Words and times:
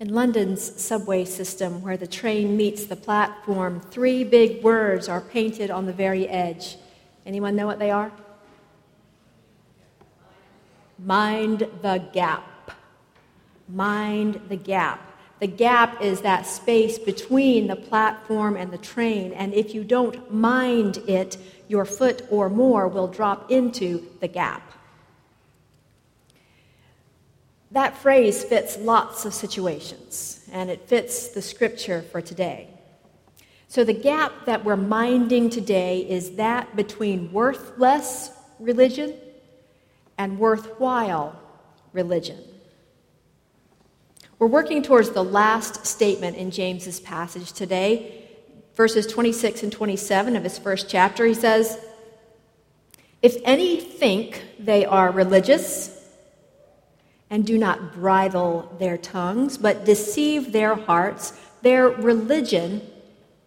In 0.00 0.14
London's 0.14 0.80
subway 0.80 1.24
system, 1.24 1.82
where 1.82 1.96
the 1.96 2.06
train 2.06 2.56
meets 2.56 2.84
the 2.84 2.94
platform, 2.94 3.80
three 3.80 4.22
big 4.22 4.62
words 4.62 5.08
are 5.08 5.20
painted 5.20 5.72
on 5.72 5.86
the 5.86 5.92
very 5.92 6.28
edge. 6.28 6.76
Anyone 7.26 7.56
know 7.56 7.66
what 7.66 7.80
they 7.80 7.90
are? 7.90 8.12
Mind 11.00 11.68
the 11.82 12.04
gap. 12.12 12.70
Mind 13.68 14.40
the 14.48 14.56
gap. 14.56 15.00
The 15.40 15.48
gap 15.48 16.00
is 16.00 16.20
that 16.20 16.46
space 16.46 16.96
between 16.96 17.66
the 17.66 17.76
platform 17.76 18.56
and 18.56 18.72
the 18.72 18.78
train, 18.78 19.32
and 19.32 19.52
if 19.52 19.74
you 19.74 19.82
don't 19.82 20.32
mind 20.32 20.98
it, 21.08 21.36
your 21.66 21.84
foot 21.84 22.22
or 22.30 22.48
more 22.48 22.86
will 22.86 23.08
drop 23.08 23.50
into 23.50 24.06
the 24.20 24.28
gap. 24.28 24.67
That 27.78 27.96
phrase 27.96 28.42
fits 28.42 28.76
lots 28.76 29.24
of 29.24 29.32
situations, 29.32 30.44
and 30.50 30.68
it 30.68 30.88
fits 30.88 31.28
the 31.28 31.40
scripture 31.40 32.02
for 32.02 32.20
today. 32.20 32.70
So, 33.68 33.84
the 33.84 33.92
gap 33.92 34.32
that 34.46 34.64
we're 34.64 34.74
minding 34.74 35.48
today 35.48 36.00
is 36.00 36.32
that 36.32 36.74
between 36.74 37.30
worthless 37.30 38.32
religion 38.58 39.14
and 40.18 40.40
worthwhile 40.40 41.40
religion. 41.92 42.42
We're 44.40 44.48
working 44.48 44.82
towards 44.82 45.10
the 45.10 45.22
last 45.22 45.86
statement 45.86 46.36
in 46.36 46.50
James's 46.50 46.98
passage 46.98 47.52
today, 47.52 48.28
verses 48.74 49.06
26 49.06 49.62
and 49.62 49.70
27 49.70 50.34
of 50.34 50.42
his 50.42 50.58
first 50.58 50.90
chapter. 50.90 51.24
He 51.24 51.34
says, 51.34 51.78
If 53.22 53.36
any 53.44 53.78
think 53.78 54.42
they 54.58 54.84
are 54.84 55.12
religious, 55.12 55.97
and 57.30 57.46
do 57.46 57.58
not 57.58 57.92
bridle 57.92 58.74
their 58.78 58.96
tongues, 58.96 59.58
but 59.58 59.84
deceive 59.84 60.52
their 60.52 60.74
hearts, 60.74 61.32
their 61.62 61.88
religion 61.88 62.80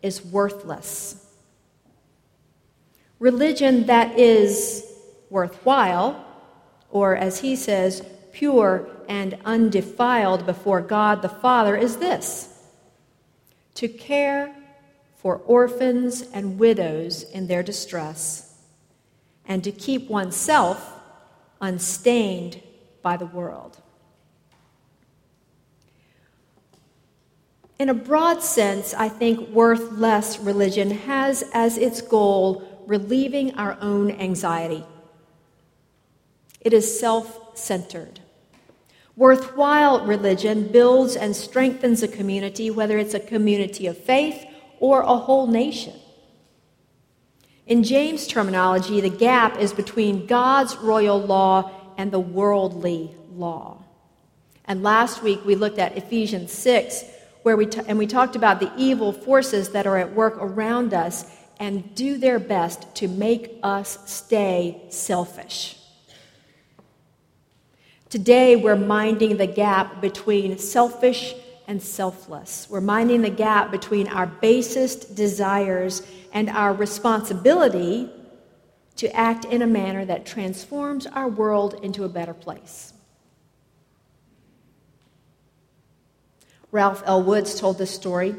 is 0.01 0.23
worthless. 0.23 1.26
Religion 3.20 3.85
that 3.85 4.18
is 4.18 4.85
worthwhile, 5.29 6.26
or 6.90 7.15
as 7.15 7.40
he 7.40 7.55
says, 7.55 8.04
pure 8.32 8.88
and 9.07 9.38
undefiled 9.46 10.45
before 10.45 10.82
God 10.82 11.21
the 11.21 11.29
Father, 11.29 11.76
is 11.76 11.98
this 11.98 12.48
to 13.76 13.88
care 13.88 14.54
for 15.16 15.38
orphans 15.45 16.23
and 16.34 16.60
widows 16.60 17.23
in 17.23 17.48
their 17.48 17.63
distress, 17.63 18.57
and 19.45 19.63
to 19.63 19.71
keep 19.71 20.10
oneself 20.10 20.93
unstained 21.62 22.62
by 23.02 23.18
the 23.18 23.26
world. 23.26 23.77
In 27.80 27.90
a 27.90 27.96
broad 27.96 28.44
sense, 28.44 28.94
I 28.94 29.10
think 29.10 29.49
worth 29.49 29.94
less 29.94 30.40
religion 30.40 30.91
has 30.91 31.44
as 31.52 31.77
its 31.77 31.99
goal 32.02 32.84
relieving 32.85 33.55
our 33.55 33.76
own 33.82 34.12
anxiety. 34.12 34.85
It 36.60 36.74
is 36.74 36.99
self 36.99 37.57
centered. 37.57 38.20
Worthwhile 39.16 40.05
religion 40.05 40.68
builds 40.68 41.16
and 41.16 41.35
strengthens 41.35 42.04
a 42.04 42.07
community, 42.07 42.70
whether 42.70 42.98
it's 42.98 43.16
a 43.16 43.20
community 43.20 43.88
of 43.88 43.98
faith 43.98 44.46
or 44.79 45.02
a 45.02 45.18
whole 45.18 45.48
nation. 45.48 45.96
In 47.66 47.84
James' 47.84 48.27
terminology, 48.27 49.02
the 49.02 49.10
gap 49.10 49.57
is 49.57 49.74
between 49.74 50.27
God's 50.27 50.76
royal 50.77 51.20
law 51.20 51.72
and 52.02 52.12
the 52.12 52.20
worldly 52.20 53.12
law. 53.35 53.77
And 54.66 54.82
last 54.82 55.21
week 55.21 55.46
we 55.46 55.54
looked 55.54 55.77
at 55.77 55.96
Ephesians 55.96 56.52
6, 56.52 57.04
where 57.44 57.55
we 57.55 57.68
t- 57.68 57.82
and 57.88 57.96
we 57.99 58.07
talked 58.07 58.35
about 58.35 58.60
the 58.60 58.71
evil 58.76 59.13
forces 59.13 59.70
that 59.70 59.85
are 59.85 59.98
at 59.98 60.12
work 60.16 60.35
around 60.40 60.96
us 60.96 61.32
and 61.60 61.94
do 61.94 62.18
their 62.18 62.40
best 62.40 62.96
to 62.96 63.07
make 63.07 63.60
us 63.62 63.99
stay 64.12 64.81
selfish. 64.89 65.78
Today 68.09 68.56
we're 68.56 68.75
minding 68.75 69.38
the 69.38 69.45
gap 69.45 70.01
between 70.01 70.57
selfish 70.57 71.35
and 71.68 71.79
selfless. 71.83 72.66
We're 72.68 72.81
minding 72.81 73.22
the 73.22 73.29
gap 73.29 73.69
between 73.69 74.07
our 74.07 74.25
basest 74.25 75.16
desires 75.16 76.01
and 76.33 76.50
our 76.50 76.73
responsibility 76.73 78.09
to 79.01 79.16
act 79.16 79.45
in 79.45 79.63
a 79.63 79.67
manner 79.67 80.06
that 80.06 80.28
transforms 80.28 81.07
our 81.07 81.28
world 81.28 81.73
into 81.81 82.03
a 82.03 82.07
better 82.07 82.35
place. 82.35 82.94
Ralph 86.72 87.01
L. 87.07 87.23
Woods 87.23 87.59
told 87.59 87.79
this 87.79 87.89
story. 87.89 88.35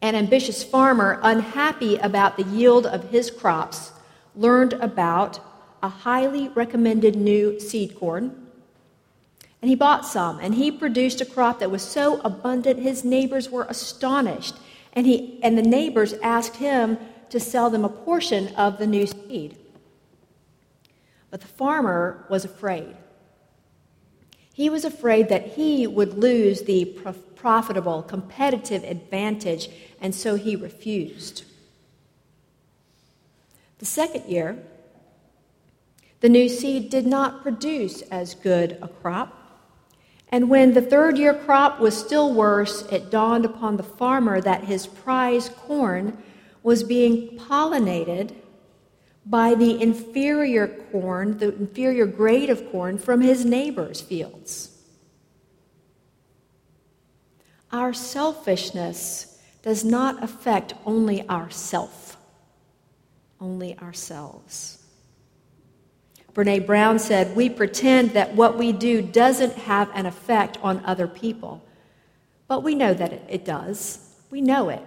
An 0.00 0.14
ambitious 0.14 0.62
farmer, 0.62 1.18
unhappy 1.20 1.96
about 1.96 2.36
the 2.36 2.44
yield 2.44 2.86
of 2.86 3.10
his 3.10 3.28
crops, 3.28 3.90
learned 4.36 4.74
about 4.74 5.40
a 5.82 5.88
highly 5.88 6.46
recommended 6.50 7.16
new 7.16 7.58
seed 7.58 7.96
corn. 7.96 8.46
And 9.60 9.68
he 9.68 9.74
bought 9.74 10.06
some, 10.06 10.38
and 10.38 10.54
he 10.54 10.70
produced 10.70 11.20
a 11.20 11.26
crop 11.26 11.58
that 11.58 11.72
was 11.72 11.82
so 11.82 12.20
abundant 12.20 12.78
his 12.78 13.02
neighbors 13.02 13.50
were 13.50 13.66
astonished. 13.68 14.54
And, 14.92 15.06
he, 15.06 15.40
and 15.42 15.58
the 15.58 15.62
neighbors 15.62 16.12
asked 16.22 16.58
him 16.58 16.98
to 17.30 17.40
sell 17.40 17.70
them 17.70 17.84
a 17.84 17.88
portion 17.88 18.48
of 18.54 18.78
the 18.78 18.86
new 18.86 19.06
seed. 19.06 19.56
But 21.30 21.40
the 21.40 21.46
farmer 21.48 22.24
was 22.28 22.44
afraid. 22.44 22.96
He 24.52 24.70
was 24.70 24.84
afraid 24.84 25.28
that 25.30 25.54
he 25.54 25.86
would 25.86 26.16
lose 26.16 26.62
the 26.62 26.96
profitable, 27.34 28.02
competitive 28.02 28.84
advantage, 28.84 29.68
and 30.00 30.14
so 30.14 30.36
he 30.36 30.54
refused. 30.54 31.44
The 33.78 33.86
second 33.86 34.24
year, 34.30 34.56
the 36.20 36.28
new 36.28 36.48
seed 36.48 36.88
did 36.88 37.04
not 37.04 37.42
produce 37.42 38.02
as 38.02 38.34
good 38.34 38.78
a 38.80 38.88
crop. 38.88 39.40
And 40.28 40.48
when 40.48 40.72
the 40.72 40.80
third 40.80 41.18
year 41.18 41.34
crop 41.34 41.80
was 41.80 41.94
still 41.96 42.32
worse, 42.32 42.82
it 42.90 43.10
dawned 43.10 43.44
upon 43.44 43.76
the 43.76 43.82
farmer 43.82 44.40
that 44.40 44.64
his 44.64 44.86
prize 44.86 45.48
corn 45.48 46.16
was 46.64 46.82
being 46.82 47.38
pollinated 47.38 48.34
by 49.26 49.54
the 49.54 49.80
inferior 49.80 50.66
corn, 50.90 51.38
the 51.38 51.54
inferior 51.54 52.06
grade 52.06 52.50
of 52.50 52.68
corn 52.72 52.98
from 52.98 53.20
his 53.20 53.44
neighbor's 53.44 54.00
fields. 54.00 54.70
Our 57.70 57.92
selfishness 57.92 59.38
does 59.62 59.84
not 59.84 60.22
affect 60.22 60.74
only 60.86 61.28
ourself, 61.28 62.16
only 63.40 63.78
ourselves. 63.78 64.82
Brene 66.32 66.66
Brown 66.66 66.98
said, 66.98 67.36
We 67.36 67.48
pretend 67.50 68.12
that 68.12 68.34
what 68.34 68.56
we 68.56 68.72
do 68.72 69.02
doesn't 69.02 69.54
have 69.54 69.90
an 69.94 70.06
effect 70.06 70.58
on 70.62 70.84
other 70.84 71.06
people, 71.06 71.62
but 72.48 72.62
we 72.62 72.74
know 72.74 72.94
that 72.94 73.12
it, 73.28 73.44
does. 73.44 73.98
We 74.30 74.40
know 74.40 74.70
it. 74.70 74.82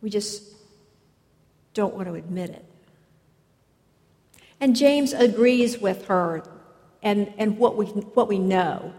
We 0.00 0.10
just 0.10 0.53
don't 1.74 1.94
want 1.94 2.08
to 2.08 2.14
admit 2.14 2.50
it. 2.50 2.64
And 4.60 4.74
James 4.74 5.12
agrees 5.12 5.78
with 5.78 6.06
her 6.06 6.42
and, 7.02 7.32
and 7.36 7.58
what, 7.58 7.76
we, 7.76 7.86
what 7.86 8.28
we 8.28 8.38
know 8.38 8.92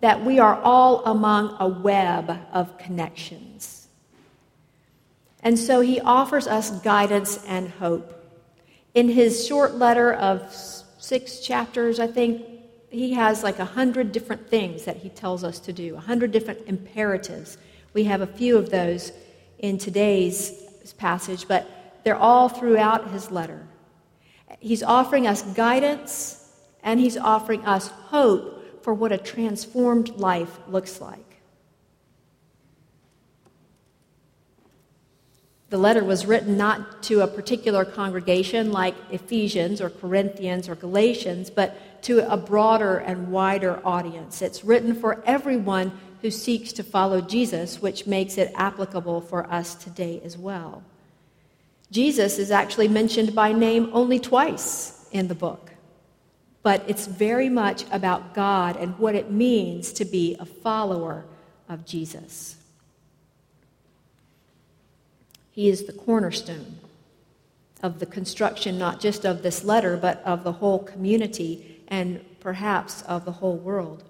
that 0.00 0.24
we 0.24 0.40
are 0.40 0.60
all 0.62 1.04
among 1.04 1.56
a 1.60 1.68
web 1.68 2.36
of 2.52 2.76
connections. 2.76 3.86
And 5.44 5.56
so 5.56 5.80
he 5.80 6.00
offers 6.00 6.48
us 6.48 6.70
guidance 6.82 7.44
and 7.46 7.68
hope. 7.68 8.18
In 8.94 9.08
his 9.08 9.46
short 9.46 9.76
letter 9.76 10.12
of 10.12 10.52
six 10.52 11.38
chapters, 11.40 12.00
I 12.00 12.08
think, 12.08 12.46
he 12.90 13.14
has 13.14 13.42
like 13.42 13.58
a 13.58 13.64
hundred 13.64 14.12
different 14.12 14.50
things 14.50 14.84
that 14.84 14.98
he 14.98 15.08
tells 15.08 15.44
us 15.44 15.58
to 15.60 15.72
do, 15.72 15.96
a 15.96 16.00
hundred 16.00 16.30
different 16.30 16.60
imperatives. 16.66 17.56
We 17.94 18.04
have 18.04 18.20
a 18.20 18.26
few 18.26 18.58
of 18.58 18.68
those 18.68 19.12
in 19.60 19.78
today's 19.78 20.52
passage, 20.98 21.48
but 21.48 21.66
they're 22.04 22.16
all 22.16 22.48
throughout 22.48 23.10
his 23.10 23.30
letter. 23.30 23.66
He's 24.60 24.82
offering 24.82 25.26
us 25.26 25.42
guidance 25.42 26.50
and 26.82 27.00
he's 27.00 27.16
offering 27.16 27.64
us 27.64 27.88
hope 27.88 28.82
for 28.82 28.92
what 28.92 29.12
a 29.12 29.18
transformed 29.18 30.10
life 30.16 30.58
looks 30.68 31.00
like. 31.00 31.32
The 35.70 35.78
letter 35.78 36.04
was 36.04 36.26
written 36.26 36.58
not 36.58 37.02
to 37.04 37.22
a 37.22 37.26
particular 37.26 37.86
congregation 37.86 38.72
like 38.72 38.94
Ephesians 39.10 39.80
or 39.80 39.88
Corinthians 39.88 40.68
or 40.68 40.74
Galatians, 40.74 41.48
but 41.48 42.02
to 42.02 42.30
a 42.30 42.36
broader 42.36 42.98
and 42.98 43.32
wider 43.32 43.80
audience. 43.82 44.42
It's 44.42 44.64
written 44.64 44.94
for 44.94 45.22
everyone 45.24 45.98
who 46.20 46.30
seeks 46.30 46.72
to 46.74 46.82
follow 46.82 47.22
Jesus, 47.22 47.80
which 47.80 48.06
makes 48.06 48.36
it 48.36 48.52
applicable 48.54 49.22
for 49.22 49.50
us 49.50 49.74
today 49.74 50.20
as 50.22 50.36
well. 50.36 50.82
Jesus 51.92 52.38
is 52.38 52.50
actually 52.50 52.88
mentioned 52.88 53.34
by 53.34 53.52
name 53.52 53.90
only 53.92 54.18
twice 54.18 55.06
in 55.12 55.28
the 55.28 55.34
book, 55.34 55.72
but 56.62 56.82
it's 56.88 57.06
very 57.06 57.50
much 57.50 57.84
about 57.92 58.34
God 58.34 58.78
and 58.78 58.98
what 58.98 59.14
it 59.14 59.30
means 59.30 59.92
to 59.92 60.06
be 60.06 60.34
a 60.40 60.46
follower 60.46 61.26
of 61.68 61.84
Jesus. 61.84 62.56
He 65.50 65.68
is 65.68 65.84
the 65.84 65.92
cornerstone 65.92 66.78
of 67.82 67.98
the 67.98 68.06
construction, 68.06 68.78
not 68.78 68.98
just 68.98 69.26
of 69.26 69.42
this 69.42 69.62
letter, 69.62 69.98
but 69.98 70.22
of 70.24 70.44
the 70.44 70.52
whole 70.52 70.78
community 70.78 71.82
and 71.88 72.24
perhaps 72.40 73.02
of 73.02 73.26
the 73.26 73.32
whole 73.32 73.58
world. 73.58 74.02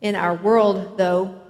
In 0.00 0.16
our 0.16 0.34
world, 0.34 0.98
though, 0.98 1.40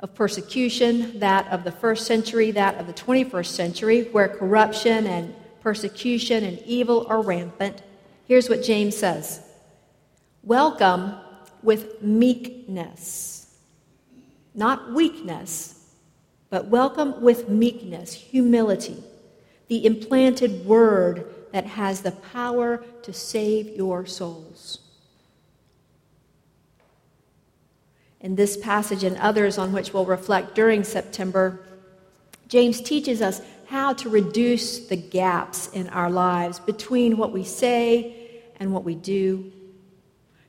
of 0.00 0.14
persecution, 0.14 1.18
that 1.20 1.46
of 1.48 1.64
the 1.64 1.72
first 1.72 2.06
century, 2.06 2.50
that 2.50 2.76
of 2.76 2.86
the 2.86 2.92
21st 2.92 3.46
century, 3.46 4.02
where 4.12 4.28
corruption 4.28 5.06
and 5.06 5.34
persecution 5.60 6.44
and 6.44 6.58
evil 6.66 7.06
are 7.08 7.22
rampant, 7.22 7.82
here's 8.26 8.48
what 8.48 8.62
James 8.62 8.96
says. 8.96 9.40
Welcome 10.42 11.14
with 11.62 12.02
meekness, 12.02 13.56
not 14.54 14.92
weakness, 14.92 15.86
but 16.50 16.66
welcome 16.66 17.22
with 17.22 17.48
meekness, 17.48 18.12
humility, 18.12 19.02
the 19.68 19.86
implanted 19.86 20.66
word 20.66 21.34
that 21.52 21.64
has 21.64 22.02
the 22.02 22.12
power 22.12 22.84
to 23.02 23.12
save 23.12 23.68
your 23.76 24.04
souls. 24.04 24.83
In 28.24 28.36
this 28.36 28.56
passage 28.56 29.04
and 29.04 29.18
others 29.18 29.58
on 29.58 29.70
which 29.74 29.92
we'll 29.92 30.06
reflect 30.06 30.54
during 30.54 30.82
September, 30.82 31.60
James 32.48 32.80
teaches 32.80 33.20
us 33.20 33.42
how 33.66 33.92
to 33.92 34.08
reduce 34.08 34.86
the 34.86 34.96
gaps 34.96 35.68
in 35.74 35.90
our 35.90 36.08
lives 36.08 36.58
between 36.58 37.18
what 37.18 37.32
we 37.32 37.44
say 37.44 38.42
and 38.58 38.72
what 38.72 38.82
we 38.82 38.94
do, 38.94 39.52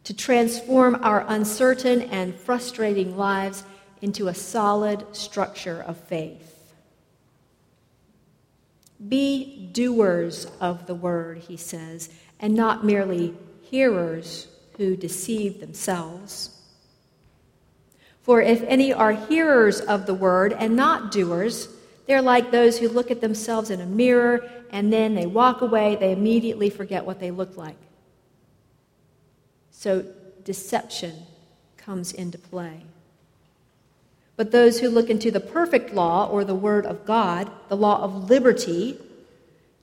to 0.05 0.13
transform 0.13 0.95
our 1.03 1.25
uncertain 1.27 2.03
and 2.03 2.33
frustrating 2.33 3.17
lives 3.17 3.65
into 4.01 4.29
a 4.29 4.33
solid 4.33 5.05
structure 5.13 5.81
of 5.81 5.97
faith. 5.97 6.71
Be 9.05 9.69
doers 9.73 10.47
of 10.61 10.87
the 10.87 10.95
word, 10.95 11.39
he 11.39 11.57
says, 11.57 12.09
and 12.39 12.55
not 12.55 12.85
merely 12.85 13.33
hearers 13.63 14.47
who 14.77 14.95
deceive 14.95 15.59
themselves. 15.59 16.54
For 18.25 18.41
if 18.41 18.63
any 18.63 18.91
are 18.91 19.11
hearers 19.11 19.79
of 19.81 20.07
the 20.07 20.15
word 20.15 20.51
and 20.51 20.75
not 20.75 21.11
doers, 21.11 21.69
they're 22.07 22.23
like 22.23 22.49
those 22.49 22.79
who 22.79 22.89
look 22.89 23.11
at 23.11 23.21
themselves 23.21 23.69
in 23.69 23.79
a 23.79 23.85
mirror 23.85 24.49
and 24.71 24.91
then 24.91 25.13
they 25.13 25.27
walk 25.27 25.61
away, 25.61 25.95
they 25.95 26.11
immediately 26.11 26.71
forget 26.71 27.05
what 27.05 27.19
they 27.19 27.29
look 27.29 27.55
like. 27.55 27.77
So 29.69 30.07
deception 30.43 31.13
comes 31.77 32.13
into 32.13 32.39
play. 32.39 32.81
But 34.37 34.49
those 34.51 34.79
who 34.79 34.89
look 34.89 35.11
into 35.11 35.29
the 35.29 35.39
perfect 35.39 35.93
law 35.93 36.27
or 36.27 36.43
the 36.43 36.55
word 36.55 36.87
of 36.87 37.05
God, 37.05 37.51
the 37.69 37.77
law 37.77 38.01
of 38.01 38.27
liberty, 38.27 38.97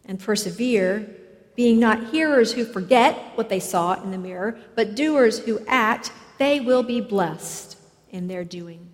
and 0.05 0.19
persevere, 0.19 1.09
being 1.55 1.79
not 1.79 2.09
hearers 2.09 2.55
who 2.55 2.65
forget 2.65 3.17
what 3.37 3.49
they 3.49 3.61
saw 3.61 4.03
in 4.03 4.11
the 4.11 4.19
mirror, 4.19 4.59
but 4.75 4.97
doers 4.97 5.39
who 5.39 5.65
act, 5.69 6.11
they 6.39 6.59
will 6.59 6.83
be 6.83 7.01
blessed 7.01 7.73
in 8.13 8.29
their 8.29 8.45
doing. 8.45 8.89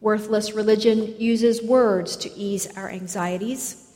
Worthless 0.00 0.52
religion 0.52 1.14
uses 1.18 1.60
words 1.60 2.16
to 2.18 2.32
ease 2.34 2.68
our 2.76 2.88
anxieties. 2.88 3.92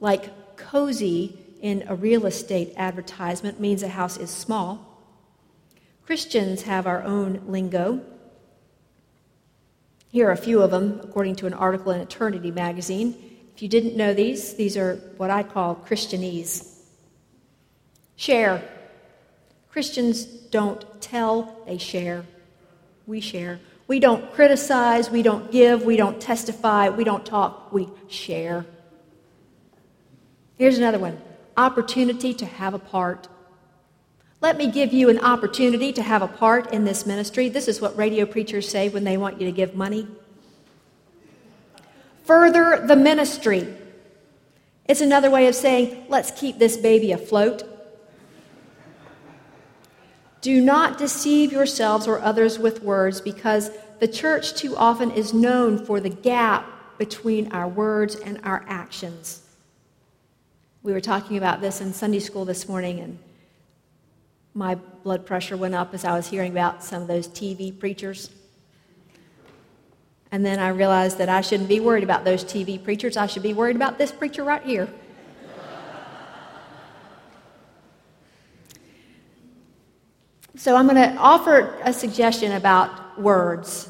Like 0.00 0.56
cozy 0.56 1.38
in 1.60 1.84
a 1.86 1.94
real 1.94 2.24
estate 2.24 2.72
advertisement 2.76 3.60
means 3.60 3.82
a 3.82 3.88
house 3.88 4.16
is 4.16 4.30
small. 4.30 4.86
Christians 6.06 6.62
have 6.62 6.86
our 6.86 7.02
own 7.02 7.42
lingo. 7.46 8.00
Here 10.10 10.28
are 10.28 10.32
a 10.32 10.36
few 10.36 10.62
of 10.62 10.70
them, 10.70 11.00
according 11.04 11.36
to 11.36 11.46
an 11.46 11.54
article 11.54 11.92
in 11.92 12.00
Eternity 12.00 12.50
magazine. 12.50 13.14
If 13.54 13.62
you 13.62 13.68
didn't 13.68 13.96
know 13.96 14.14
these, 14.14 14.54
these 14.54 14.76
are 14.76 14.96
what 15.18 15.30
I 15.30 15.42
call 15.42 15.76
Christianese. 15.76 16.78
Share. 18.16 18.62
Christians 19.70 20.24
don't 20.24 20.84
tell, 21.00 21.56
they 21.66 21.78
share. 21.78 22.24
We 23.06 23.20
share. 23.20 23.60
We 23.86 23.98
don't 23.98 24.32
criticize, 24.32 25.10
we 25.10 25.22
don't 25.22 25.50
give, 25.50 25.84
we 25.84 25.96
don't 25.96 26.20
testify, 26.20 26.90
we 26.90 27.04
don't 27.04 27.26
talk, 27.26 27.72
we 27.72 27.88
share. 28.08 28.64
Here's 30.58 30.78
another 30.78 30.98
one 30.98 31.20
opportunity 31.56 32.32
to 32.34 32.46
have 32.46 32.74
a 32.74 32.78
part. 32.78 33.28
Let 34.40 34.56
me 34.56 34.70
give 34.70 34.92
you 34.92 35.10
an 35.10 35.18
opportunity 35.18 35.92
to 35.92 36.02
have 36.02 36.22
a 36.22 36.28
part 36.28 36.72
in 36.72 36.84
this 36.84 37.04
ministry. 37.04 37.48
This 37.48 37.68
is 37.68 37.80
what 37.80 37.96
radio 37.96 38.24
preachers 38.24 38.68
say 38.68 38.88
when 38.88 39.04
they 39.04 39.18
want 39.18 39.40
you 39.40 39.46
to 39.46 39.52
give 39.52 39.74
money. 39.74 40.08
Further 42.24 42.82
the 42.86 42.96
ministry. 42.96 43.66
It's 44.86 45.00
another 45.00 45.30
way 45.30 45.46
of 45.46 45.54
saying, 45.54 46.06
let's 46.08 46.30
keep 46.30 46.58
this 46.58 46.76
baby 46.76 47.12
afloat. 47.12 47.64
Do 50.40 50.60
not 50.60 50.98
deceive 50.98 51.52
yourselves 51.52 52.06
or 52.06 52.20
others 52.20 52.58
with 52.58 52.82
words, 52.82 53.20
because 53.20 53.70
the 53.98 54.08
church 54.08 54.54
too 54.54 54.76
often 54.76 55.10
is 55.10 55.34
known 55.34 55.84
for 55.84 56.00
the 56.00 56.08
gap 56.08 56.66
between 56.98 57.52
our 57.52 57.68
words 57.68 58.14
and 58.14 58.40
our 58.42 58.64
actions. 58.66 59.42
We 60.82 60.92
were 60.92 61.00
talking 61.00 61.36
about 61.36 61.60
this 61.60 61.82
in 61.82 61.92
Sunday 61.92 62.20
school 62.20 62.46
this 62.46 62.68
morning, 62.68 63.00
and 63.00 63.18
my 64.54 64.76
blood 64.76 65.26
pressure 65.26 65.56
went 65.56 65.74
up 65.74 65.92
as 65.92 66.04
I 66.04 66.14
was 66.14 66.28
hearing 66.28 66.52
about 66.52 66.82
some 66.82 67.02
of 67.02 67.08
those 67.08 67.28
TV 67.28 67.78
preachers. 67.78 68.30
And 70.32 70.46
then 70.46 70.58
I 70.58 70.68
realized 70.68 71.18
that 71.18 71.28
I 71.28 71.40
shouldn't 71.40 71.68
be 71.68 71.80
worried 71.80 72.04
about 72.04 72.24
those 72.24 72.44
TV 72.44 72.82
preachers. 72.82 73.16
I 73.16 73.26
should 73.26 73.42
be 73.42 73.52
worried 73.52 73.76
about 73.76 73.98
this 73.98 74.12
preacher 74.12 74.44
right 74.44 74.62
here. 74.62 74.88
So 80.60 80.76
I'm 80.76 80.86
going 80.86 80.96
to 80.96 81.16
offer 81.16 81.74
a 81.84 81.90
suggestion 81.90 82.52
about 82.52 83.18
words 83.18 83.88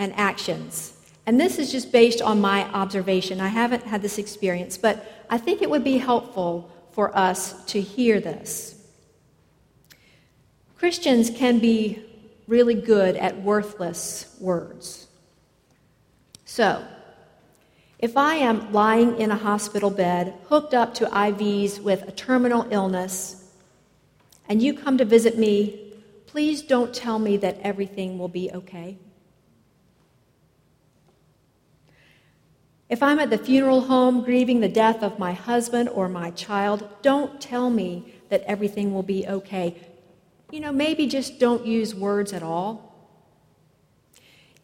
and 0.00 0.12
actions. 0.16 0.94
And 1.26 1.40
this 1.40 1.60
is 1.60 1.70
just 1.70 1.92
based 1.92 2.20
on 2.20 2.40
my 2.40 2.64
observation. 2.72 3.40
I 3.40 3.46
haven't 3.46 3.84
had 3.84 4.02
this 4.02 4.18
experience, 4.18 4.76
but 4.76 5.24
I 5.30 5.38
think 5.38 5.62
it 5.62 5.70
would 5.70 5.84
be 5.84 5.98
helpful 5.98 6.68
for 6.90 7.16
us 7.16 7.64
to 7.66 7.80
hear 7.80 8.18
this. 8.18 8.84
Christians 10.76 11.30
can 11.30 11.60
be 11.60 12.02
really 12.48 12.74
good 12.74 13.14
at 13.14 13.40
worthless 13.40 14.36
words. 14.40 15.06
So, 16.46 16.84
if 18.00 18.16
I 18.16 18.34
am 18.34 18.72
lying 18.72 19.20
in 19.20 19.30
a 19.30 19.36
hospital 19.36 19.88
bed, 19.88 20.34
hooked 20.48 20.74
up 20.74 20.94
to 20.94 21.06
IVs 21.06 21.80
with 21.80 22.02
a 22.08 22.10
terminal 22.10 22.66
illness, 22.72 23.48
and 24.48 24.60
you 24.60 24.74
come 24.74 24.98
to 24.98 25.04
visit 25.04 25.38
me 25.38 25.81
Please 26.32 26.62
don't 26.62 26.94
tell 26.94 27.18
me 27.18 27.36
that 27.36 27.58
everything 27.60 28.18
will 28.18 28.26
be 28.26 28.50
okay. 28.52 28.96
If 32.88 33.02
I'm 33.02 33.18
at 33.18 33.28
the 33.28 33.36
funeral 33.36 33.82
home 33.82 34.24
grieving 34.24 34.60
the 34.60 34.68
death 34.68 35.02
of 35.02 35.18
my 35.18 35.34
husband 35.34 35.90
or 35.90 36.08
my 36.08 36.30
child, 36.30 36.88
don't 37.02 37.38
tell 37.38 37.68
me 37.68 38.14
that 38.30 38.40
everything 38.44 38.94
will 38.94 39.02
be 39.02 39.26
okay. 39.26 39.76
You 40.50 40.60
know, 40.60 40.72
maybe 40.72 41.06
just 41.06 41.38
don't 41.38 41.66
use 41.66 41.94
words 41.94 42.32
at 42.32 42.42
all. 42.42 42.96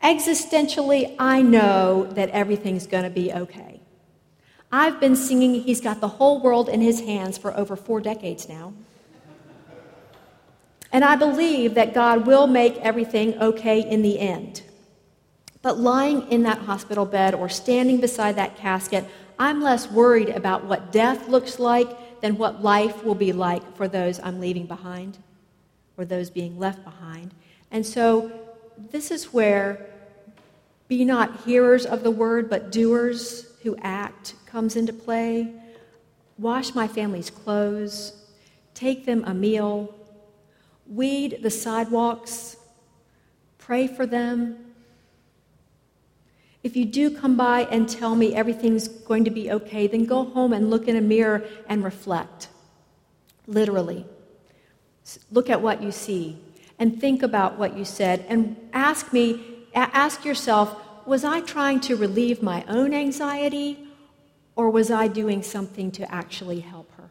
Existentially, 0.02 1.16
I 1.18 1.42
know 1.42 2.04
that 2.14 2.30
everything's 2.30 2.86
going 2.86 3.04
to 3.04 3.10
be 3.10 3.30
okay. 3.30 3.82
I've 4.72 5.00
been 5.00 5.16
singing 5.16 5.52
He's 5.52 5.82
Got 5.82 6.00
the 6.00 6.08
Whole 6.08 6.40
World 6.40 6.70
in 6.70 6.80
His 6.80 7.00
Hands 7.00 7.36
for 7.36 7.54
over 7.54 7.76
four 7.76 8.00
decades 8.00 8.48
now. 8.48 8.72
And 10.92 11.04
I 11.04 11.16
believe 11.16 11.74
that 11.74 11.94
God 11.94 12.26
will 12.26 12.46
make 12.46 12.76
everything 12.78 13.38
okay 13.40 13.80
in 13.80 14.02
the 14.02 14.18
end. 14.18 14.62
But 15.60 15.78
lying 15.78 16.30
in 16.30 16.44
that 16.44 16.58
hospital 16.58 17.04
bed 17.04 17.34
or 17.34 17.48
standing 17.48 18.00
beside 18.00 18.36
that 18.36 18.56
casket, 18.56 19.04
I'm 19.38 19.62
less 19.62 19.90
worried 19.90 20.30
about 20.30 20.64
what 20.64 20.92
death 20.92 21.28
looks 21.28 21.58
like 21.58 22.20
than 22.20 22.38
what 22.38 22.62
life 22.62 23.04
will 23.04 23.14
be 23.14 23.32
like 23.32 23.76
for 23.76 23.86
those 23.86 24.18
I'm 24.22 24.40
leaving 24.40 24.66
behind 24.66 25.18
or 25.96 26.04
those 26.04 26.30
being 26.30 26.58
left 26.58 26.84
behind. 26.84 27.34
And 27.70 27.84
so 27.84 28.32
this 28.90 29.10
is 29.10 29.32
where 29.32 29.90
be 30.86 31.04
not 31.04 31.44
hearers 31.44 31.84
of 31.84 32.02
the 32.02 32.10
word, 32.10 32.48
but 32.48 32.72
doers 32.72 33.46
who 33.62 33.76
act 33.82 34.34
comes 34.46 34.74
into 34.74 34.92
play. 34.92 35.52
Wash 36.38 36.74
my 36.74 36.88
family's 36.88 37.30
clothes, 37.30 38.12
take 38.74 39.04
them 39.04 39.24
a 39.24 39.34
meal, 39.34 39.94
weed 40.88 41.40
the 41.42 41.50
sidewalks, 41.50 42.56
pray 43.58 43.86
for 43.86 44.06
them. 44.06 44.56
If 46.62 46.76
you 46.76 46.84
do 46.84 47.16
come 47.16 47.36
by 47.36 47.62
and 47.70 47.88
tell 47.88 48.16
me 48.16 48.34
everything's 48.34 48.88
going 48.88 49.24
to 49.24 49.30
be 49.30 49.50
okay, 49.50 49.86
then 49.86 50.04
go 50.04 50.24
home 50.24 50.52
and 50.52 50.70
look 50.70 50.88
in 50.88 50.96
a 50.96 51.00
mirror 51.00 51.44
and 51.68 51.84
reflect. 51.84 52.48
Literally. 53.46 54.04
Look 55.30 55.48
at 55.48 55.62
what 55.62 55.82
you 55.82 55.92
see 55.92 56.38
and 56.78 57.00
think 57.00 57.22
about 57.22 57.58
what 57.58 57.76
you 57.76 57.84
said 57.84 58.24
and 58.28 58.56
ask 58.72 59.12
me, 59.12 59.40
ask 59.74 60.24
yourself, 60.24 60.76
was 61.06 61.24
I 61.24 61.40
trying 61.40 61.80
to 61.80 61.96
relieve 61.96 62.42
my 62.42 62.64
own 62.68 62.92
anxiety 62.92 63.78
or 64.56 64.68
was 64.70 64.90
I 64.90 65.08
doing 65.08 65.42
something 65.42 65.90
to 65.92 66.12
actually 66.12 66.60
help 66.60 66.90
her? 66.96 67.08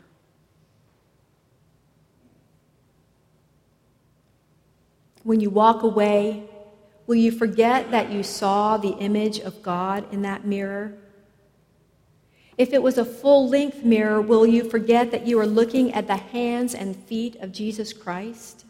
When 5.27 5.41
you 5.41 5.49
walk 5.49 5.83
away, 5.83 6.49
will 7.05 7.15
you 7.15 7.31
forget 7.31 7.91
that 7.91 8.13
you 8.13 8.23
saw 8.23 8.77
the 8.77 8.93
image 8.93 9.39
of 9.39 9.61
God 9.61 10.05
in 10.13 10.21
that 10.21 10.45
mirror? 10.45 10.93
If 12.57 12.71
it 12.71 12.81
was 12.81 12.97
a 12.97 13.03
full 13.03 13.49
length 13.49 13.83
mirror, 13.83 14.21
will 14.21 14.47
you 14.47 14.63
forget 14.69 15.11
that 15.11 15.27
you 15.27 15.37
are 15.41 15.45
looking 15.45 15.91
at 15.91 16.07
the 16.07 16.15
hands 16.15 16.73
and 16.73 16.95
feet 16.95 17.35
of 17.41 17.51
Jesus 17.51 17.91
Christ? 17.91 18.63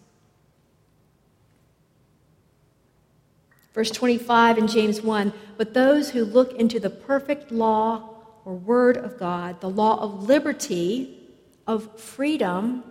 Verse 3.76 3.92
25 3.92 4.58
in 4.58 4.68
James 4.68 5.04
1 5.04 5.34
But 5.58 5.76
those 5.76 6.10
who 6.10 6.26
look 6.26 6.54
into 6.54 6.80
the 6.80 6.90
perfect 6.90 7.52
law 7.52 8.16
or 8.46 8.56
word 8.56 8.98
of 8.98 9.20
God, 9.20 9.62
the 9.62 9.70
law 9.70 10.02
of 10.02 10.24
liberty, 10.24 11.20
of 11.68 12.00
freedom, 12.02 12.84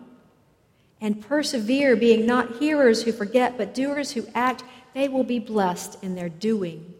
and 1.00 1.20
persevere, 1.20 1.96
being 1.96 2.26
not 2.26 2.56
hearers 2.56 3.02
who 3.02 3.12
forget, 3.12 3.58
but 3.58 3.74
doers 3.74 4.12
who 4.12 4.26
act, 4.34 4.64
they 4.94 5.08
will 5.08 5.24
be 5.24 5.38
blessed 5.38 6.02
in 6.02 6.14
their 6.14 6.28
doing. 6.28 6.94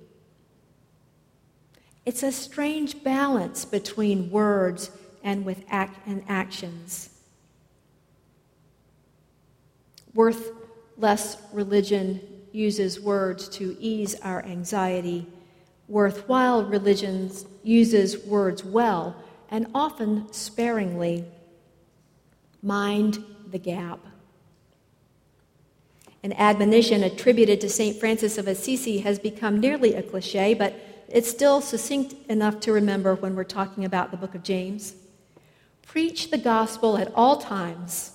It's 2.05 2.23
a 2.23 2.31
strange 2.31 3.03
balance 3.03 3.65
between 3.65 4.31
words 4.31 4.91
and 5.25 5.45
with 5.45 5.65
act 5.69 6.07
and 6.07 6.23
actions. 6.29 7.11
Worth 10.15 10.53
less 10.97 11.37
religion 11.53 12.21
uses 12.53 13.00
words 13.00 13.49
to 13.50 13.76
ease 13.81 14.15
our 14.23 14.45
anxiety. 14.45 15.26
Worthwhile 15.88 16.65
religion 16.65 17.31
uses 17.62 18.25
words 18.25 18.65
well 18.65 19.17
and 19.50 19.67
often 19.75 20.33
sparingly. 20.33 21.25
Mind 22.62 23.23
the 23.50 23.59
gap. 23.59 24.00
An 26.23 26.33
admonition 26.33 27.05
attributed 27.05 27.61
to 27.61 27.69
St. 27.69 27.97
Francis 27.99 28.38
of 28.38 28.49
Assisi 28.49 28.99
has 28.99 29.19
become 29.19 29.61
nearly 29.61 29.95
a 29.95 30.03
cliche, 30.03 30.55
but 30.55 30.75
it's 31.09 31.31
still 31.31 31.61
succinct 31.61 32.15
enough 32.29 32.59
to 32.61 32.73
remember 32.73 33.15
when 33.15 33.37
we're 33.37 33.45
talking 33.45 33.85
about 33.85 34.11
the 34.11 34.17
book 34.17 34.35
of 34.35 34.43
James. 34.43 34.95
Preach 35.87 36.31
the 36.31 36.38
gospel 36.38 36.99
at 36.99 37.12
all 37.15 37.37
times. 37.37 38.12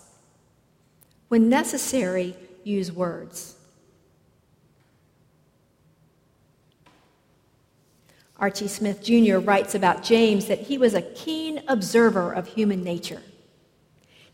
When 1.30 1.48
necessary, 1.48 2.36
use 2.64 2.92
words. 2.92 3.56
Archie 8.38 8.68
Smith 8.68 9.04
Jr. 9.04 9.38
writes 9.38 9.76
about 9.76 10.04
James 10.04 10.48
that 10.48 10.60
he 10.60 10.78
was 10.78 10.96
a 10.96 11.02
keen 11.02 11.62
observer 11.68 12.34
of 12.34 12.48
human 12.48 12.84
nature. 12.84 13.22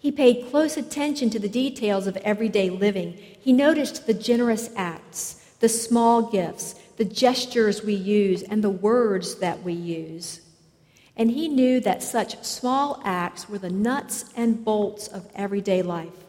He 0.07 0.11
paid 0.13 0.49
close 0.49 0.77
attention 0.77 1.29
to 1.31 1.37
the 1.37 1.49
details 1.49 2.07
of 2.07 2.15
everyday 2.23 2.69
living. 2.69 3.17
He 3.41 3.51
noticed 3.51 4.07
the 4.07 4.13
generous 4.13 4.69
acts, 4.73 5.45
the 5.59 5.67
small 5.67 6.21
gifts, 6.21 6.75
the 6.95 7.03
gestures 7.03 7.83
we 7.83 7.95
use, 7.95 8.41
and 8.41 8.63
the 8.63 8.69
words 8.69 9.35
that 9.39 9.63
we 9.63 9.73
use. 9.73 10.39
And 11.17 11.31
he 11.31 11.49
knew 11.49 11.81
that 11.81 12.01
such 12.01 12.41
small 12.41 13.01
acts 13.03 13.49
were 13.49 13.57
the 13.57 13.69
nuts 13.69 14.23
and 14.33 14.63
bolts 14.63 15.09
of 15.09 15.29
everyday 15.35 15.81
life, 15.81 16.23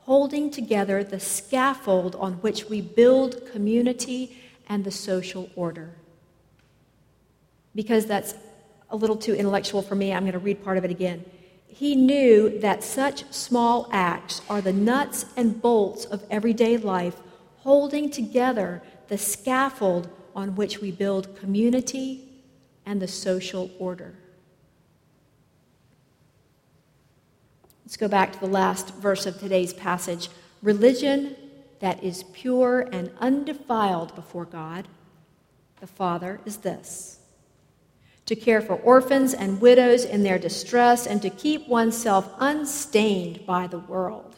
holding 0.00 0.50
together 0.50 1.02
the 1.02 1.18
scaffold 1.18 2.14
on 2.16 2.34
which 2.42 2.66
we 2.66 2.82
build 2.82 3.50
community 3.50 4.36
and 4.68 4.84
the 4.84 4.90
social 4.90 5.48
order. 5.56 5.94
Because 7.74 8.04
that's 8.04 8.34
a 8.90 8.96
little 8.96 9.16
too 9.16 9.34
intellectual 9.34 9.80
for 9.80 9.94
me, 9.94 10.12
I'm 10.12 10.24
going 10.24 10.32
to 10.32 10.38
read 10.38 10.62
part 10.62 10.76
of 10.76 10.84
it 10.84 10.90
again. 10.90 11.24
He 11.72 11.96
knew 11.96 12.60
that 12.60 12.84
such 12.84 13.24
small 13.32 13.88
acts 13.90 14.42
are 14.48 14.60
the 14.60 14.74
nuts 14.74 15.24
and 15.36 15.60
bolts 15.60 16.04
of 16.04 16.22
everyday 16.30 16.76
life, 16.76 17.16
holding 17.60 18.10
together 18.10 18.82
the 19.08 19.16
scaffold 19.16 20.10
on 20.36 20.54
which 20.54 20.80
we 20.80 20.90
build 20.90 21.34
community 21.36 22.28
and 22.84 23.00
the 23.00 23.08
social 23.08 23.70
order. 23.78 24.14
Let's 27.84 27.96
go 27.96 28.08
back 28.08 28.32
to 28.32 28.40
the 28.40 28.46
last 28.46 28.94
verse 28.96 29.24
of 29.24 29.40
today's 29.40 29.72
passage. 29.72 30.28
Religion 30.62 31.36
that 31.80 32.04
is 32.04 32.24
pure 32.34 32.82
and 32.92 33.10
undefiled 33.18 34.14
before 34.14 34.44
God, 34.44 34.88
the 35.80 35.86
Father, 35.86 36.38
is 36.44 36.58
this 36.58 37.21
to 38.32 38.40
care 38.40 38.62
for 38.62 38.76
orphans 38.76 39.34
and 39.34 39.60
widows 39.60 40.06
in 40.06 40.22
their 40.22 40.38
distress, 40.38 41.06
and 41.06 41.20
to 41.20 41.28
keep 41.28 41.68
oneself 41.68 42.32
unstained 42.38 43.44
by 43.44 43.66
the 43.66 43.78
world. 43.80 44.34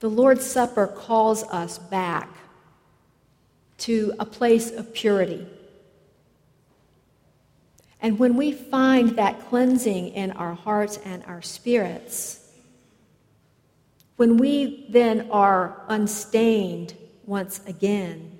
The 0.00 0.10
Lord's 0.10 0.44
Supper 0.44 0.88
calls 0.88 1.44
us 1.44 1.78
back 1.78 2.28
to 3.78 4.12
a 4.18 4.26
place 4.26 4.72
of 4.72 4.92
purity. 4.92 5.46
And 8.02 8.18
when 8.18 8.34
we 8.36 8.50
find 8.50 9.10
that 9.10 9.48
cleansing 9.48 10.08
in 10.14 10.32
our 10.32 10.54
hearts 10.54 10.98
and 11.04 11.22
our 11.26 11.42
spirits, 11.42 12.50
when 14.16 14.36
we 14.36 14.88
then 14.88 15.30
are 15.30 15.84
unstained 15.86 16.94
once 17.24 17.60
again, 17.68 18.35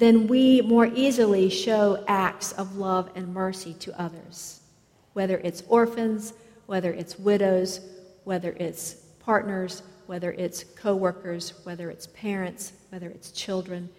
then 0.00 0.26
we 0.26 0.62
more 0.62 0.86
easily 0.86 1.50
show 1.50 2.02
acts 2.08 2.52
of 2.52 2.76
love 2.76 3.10
and 3.14 3.34
mercy 3.34 3.74
to 3.74 4.00
others, 4.00 4.60
whether 5.12 5.38
it's 5.38 5.62
orphans, 5.68 6.32
whether 6.66 6.92
it's 6.92 7.18
widows, 7.18 7.80
whether 8.24 8.52
it's 8.52 8.94
partners, 9.20 9.82
whether 10.06 10.32
it's 10.32 10.64
coworkers, 10.64 11.52
whether 11.64 11.90
it's 11.90 12.06
parents, 12.08 12.72
whether 12.88 13.08
it's 13.08 13.30
children. 13.30 13.90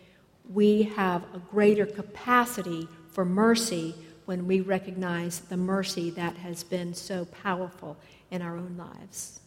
We 0.52 0.84
have 0.96 1.24
a 1.36 1.40
greater 1.40 1.86
capacity 1.86 2.88
for 3.12 3.24
mercy 3.24 3.94
when 4.26 4.48
we 4.48 4.62
recognize 4.62 5.42
the 5.42 5.58
mercy 5.58 6.10
that 6.12 6.38
has 6.38 6.64
been 6.64 6.94
so 6.94 7.26
powerful 7.26 7.98
in 8.32 8.42
our 8.42 8.58
own 8.58 8.76
lives. 8.78 9.41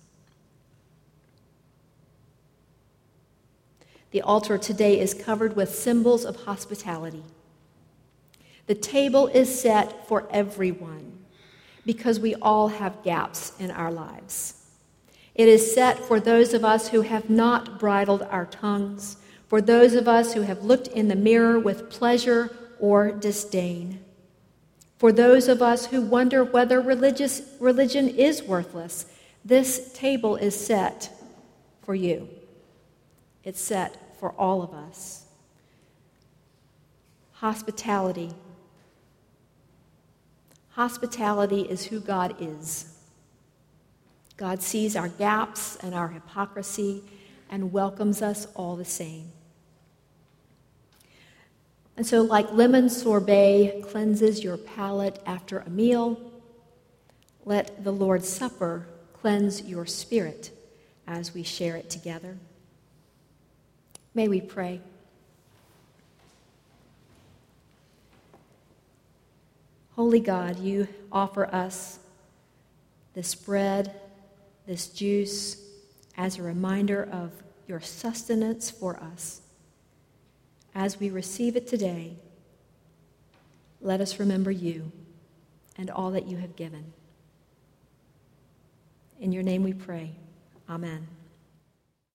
The 4.15 4.23
altar 4.23 4.59
today 4.59 5.01
is 5.01 5.13
covered 5.13 5.57
with 5.57 5.75
symbols 5.75 6.25
of 6.25 6.45
hospitality. 6.45 7.25
The 8.69 8.77
table 8.77 9.27
is 9.27 9.61
set 9.61 10.07
for 10.07 10.29
everyone 10.31 11.25
because 11.85 12.21
we 12.21 12.37
all 12.37 12.69
have 12.69 13.03
gaps 13.03 13.55
in 13.59 13.73
our 13.73 13.91
lives. 13.91 14.67
It 15.35 15.49
is 15.49 15.75
set 15.75 15.99
for 15.99 16.21
those 16.21 16.55
of 16.55 16.65
us 16.65 16.91
who 16.91 17.01
have 17.01 17.29
not 17.29 17.81
bridled 17.81 18.23
our 18.23 18.47
tongues, 18.47 19.17
for 19.49 19.61
those 19.61 19.95
of 19.95 20.07
us 20.07 20.33
who 20.33 20.43
have 20.43 20.63
looked 20.63 20.87
in 20.87 21.09
the 21.09 21.17
mirror 21.17 21.59
with 21.59 21.91
pleasure 21.91 22.57
or 22.79 23.11
disdain, 23.11 23.99
for 24.97 25.11
those 25.11 25.49
of 25.49 25.61
us 25.61 25.87
who 25.87 26.01
wonder 26.01 26.45
whether 26.45 26.81
religious, 26.81 27.43
religion 27.59 28.09
is 28.09 28.45
worthless. 28.45 29.07
This 29.45 29.93
table 29.93 30.37
is 30.37 30.55
set 30.55 31.11
for 31.83 31.97
you. 31.97 32.29
It's 33.43 33.61
set 33.61 33.99
for 34.25 34.33
all 34.39 34.63
of 34.63 34.73
us. 34.73 35.27
Hospitality. 37.33 38.31
Hospitality 40.71 41.61
is 41.61 41.85
who 41.85 42.01
God 42.01 42.37
is. 42.41 42.97
God 44.39 44.63
sees 44.63 44.97
our 44.97 45.09
gaps 45.09 45.77
and 45.83 45.95
our 45.95 46.09
hypocrisy 46.09 47.03
and 47.51 47.71
welcomes 47.71 48.23
us 48.23 48.47
all 48.55 48.77
the 48.77 48.85
same. 48.87 49.31
And 51.99 52.07
so, 52.07 52.23
like 52.23 52.51
lemon 52.51 52.89
sorbet 52.89 53.83
cleanses 53.83 54.43
your 54.43 54.57
palate 54.57 55.21
after 55.27 55.59
a 55.59 55.69
meal, 55.69 56.19
let 57.45 57.85
the 57.85 57.93
Lord's 57.93 58.31
Supper 58.31 58.87
cleanse 59.13 59.61
your 59.65 59.85
spirit 59.85 60.51
as 61.07 61.35
we 61.35 61.43
share 61.43 61.77
it 61.77 61.91
together. 61.91 62.39
May 64.15 64.29
we 64.29 64.41
pray. 64.41 64.81
Holy 69.97 70.21
God, 70.21 70.59
you 70.59 70.89
offer 71.13 71.47
us 71.55 71.99
this 73.15 73.35
bread 73.35 73.95
this 74.67 74.89
juice 74.89 75.59
as 76.17 76.39
a 76.39 76.43
reminder 76.43 77.09
of 77.11 77.31
your 77.67 77.81
sustenance 77.81 78.71
for 78.71 78.97
us. 78.97 79.41
As 80.75 80.99
we 80.99 81.11
receive 81.11 81.57
it 81.57 81.67
today, 81.67 82.17
let 83.81 84.01
us 84.01 84.19
remember 84.19 84.51
you 84.51 84.91
and 85.77 85.91
all 85.91 86.11
that 86.13 86.27
you 86.27 86.39
have 86.39 86.57
given. 86.57 86.93
In 89.21 89.33
your 89.33 89.43
name 89.43 89.63
we 89.63 89.73
pray. 89.73 90.13
Amen. 90.69 91.07